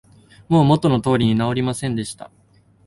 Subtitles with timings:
[0.49, 2.31] もう元の通りに直りませんでした